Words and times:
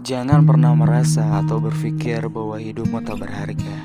Jangan 0.00 0.48
pernah 0.48 0.72
merasa 0.72 1.44
atau 1.44 1.60
berpikir 1.60 2.24
bahwa 2.32 2.56
hidupmu 2.56 3.04
tak 3.04 3.20
berharga 3.20 3.76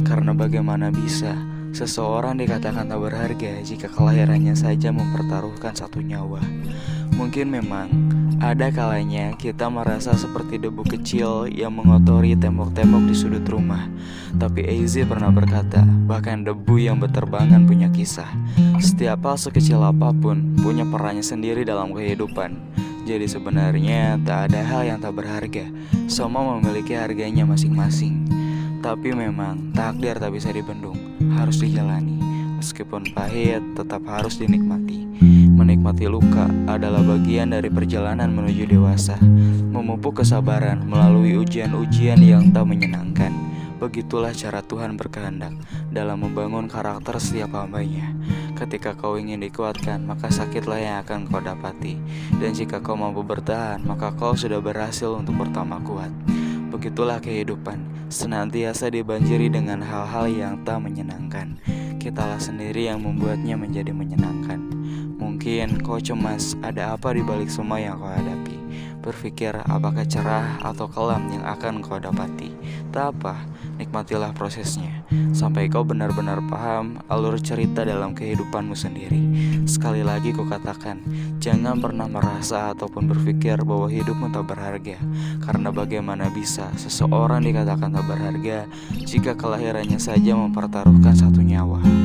Karena 0.00 0.32
bagaimana 0.32 0.88
bisa 0.88 1.36
seseorang 1.76 2.40
dikatakan 2.40 2.88
tak 2.88 2.96
berharga 2.96 3.60
jika 3.60 3.92
kelahirannya 3.92 4.56
saja 4.56 4.88
mempertaruhkan 4.88 5.76
satu 5.76 6.00
nyawa 6.00 6.40
Mungkin 7.20 7.52
memang 7.52 7.92
ada 8.40 8.72
kalanya 8.72 9.36
kita 9.36 9.68
merasa 9.68 10.16
seperti 10.16 10.56
debu 10.56 10.88
kecil 10.88 11.44
yang 11.52 11.76
mengotori 11.76 12.32
tembok-tembok 12.32 13.06
di 13.06 13.14
sudut 13.14 13.46
rumah. 13.46 13.86
Tapi 14.34 14.66
Eizi 14.66 15.06
pernah 15.06 15.30
berkata, 15.30 15.86
bahkan 16.10 16.42
debu 16.42 16.74
yang 16.80 16.98
berterbangan 16.98 17.68
punya 17.70 17.86
kisah. 17.94 18.26
Setiap 18.82 19.22
hal 19.30 19.38
sekecil 19.38 19.78
apa 19.78 20.10
pun 20.10 20.58
punya 20.58 20.82
perannya 20.82 21.22
sendiri 21.22 21.62
dalam 21.62 21.94
kehidupan. 21.94 22.58
Jadi 23.02 23.26
sebenarnya 23.26 24.14
tak 24.22 24.54
ada 24.54 24.62
hal 24.62 24.82
yang 24.86 24.98
tak 25.02 25.18
berharga. 25.18 25.66
Semua 26.06 26.54
memiliki 26.54 26.94
harganya 26.94 27.42
masing-masing. 27.42 28.30
Tapi 28.78 29.10
memang 29.10 29.74
takdir 29.74 30.18
tak 30.18 30.34
bisa 30.34 30.54
dibendung, 30.54 30.98
harus 31.34 31.58
dijalani. 31.58 32.18
Meskipun 32.62 33.10
pahit, 33.10 33.62
tetap 33.74 34.06
harus 34.06 34.38
dinikmati. 34.38 35.02
Menikmati 35.50 36.06
luka 36.06 36.46
adalah 36.70 37.02
bagian 37.02 37.50
dari 37.50 37.66
perjalanan 37.70 38.30
menuju 38.30 38.70
dewasa. 38.70 39.18
Memupuk 39.70 40.22
kesabaran 40.22 40.86
melalui 40.86 41.38
ujian-ujian 41.42 42.22
yang 42.22 42.54
tak 42.54 42.70
menyenangkan. 42.70 43.34
Begitulah 43.82 44.30
cara 44.30 44.62
Tuhan 44.62 44.94
berkehendak 44.94 45.58
dalam 45.90 46.22
membangun 46.22 46.70
karakter 46.70 47.18
setiap 47.18 47.58
hambanya. 47.58 48.14
Ketika 48.62 48.94
kau 48.94 49.18
ingin 49.18 49.42
dikuatkan, 49.42 50.06
maka 50.06 50.30
sakitlah 50.30 50.78
yang 50.78 50.96
akan 51.02 51.26
kau 51.26 51.42
dapati. 51.42 51.98
Dan 52.38 52.54
jika 52.54 52.78
kau 52.78 52.94
mampu 52.94 53.26
bertahan, 53.26 53.82
maka 53.82 54.14
kau 54.14 54.38
sudah 54.38 54.62
berhasil 54.62 55.10
untuk 55.18 55.34
bertambah 55.34 55.82
kuat. 55.82 56.14
Begitulah 56.70 57.18
kehidupan, 57.18 57.82
senantiasa 58.06 58.86
dibanjiri 58.86 59.50
dengan 59.50 59.82
hal-hal 59.82 60.30
yang 60.30 60.54
tak 60.62 60.78
menyenangkan. 60.78 61.58
Kitalah 61.98 62.38
sendiri 62.38 62.86
yang 62.86 63.02
membuatnya 63.02 63.58
menjadi 63.58 63.90
menyenangkan. 63.90 64.62
Mungkin 65.18 65.82
kau 65.82 65.98
cemas 65.98 66.54
ada 66.62 66.94
apa 66.94 67.18
di 67.18 67.26
balik 67.26 67.50
semua 67.50 67.82
yang 67.82 67.98
kau 67.98 68.14
hadapi. 68.14 68.62
Berpikir 69.02 69.58
apakah 69.58 70.06
cerah 70.06 70.62
atau 70.62 70.86
kelam 70.86 71.26
yang 71.34 71.42
akan 71.42 71.82
kau 71.82 71.98
dapati. 71.98 72.54
Tak 72.94 73.10
apa, 73.18 73.42
nikmatilah 73.92 74.32
prosesnya. 74.32 75.04
Sampai 75.36 75.68
kau 75.68 75.84
benar-benar 75.84 76.40
paham 76.48 76.96
alur 77.12 77.36
cerita 77.36 77.84
dalam 77.84 78.16
kehidupanmu 78.16 78.72
sendiri. 78.72 79.20
Sekali 79.68 80.00
lagi 80.00 80.32
kau 80.32 80.48
katakan, 80.48 81.04
jangan 81.36 81.76
pernah 81.76 82.08
merasa 82.08 82.72
ataupun 82.72 83.04
berpikir 83.04 83.60
bahwa 83.68 83.92
hidupmu 83.92 84.32
tak 84.32 84.48
berharga. 84.48 84.96
Karena 85.44 85.68
bagaimana 85.68 86.32
bisa 86.32 86.72
seseorang 86.80 87.44
dikatakan 87.44 87.92
tak 87.92 88.08
berharga 88.08 88.64
jika 89.04 89.36
kelahirannya 89.36 90.00
saja 90.00 90.32
mempertaruhkan 90.40 91.12
satu 91.12 91.44
nyawa. 91.44 92.01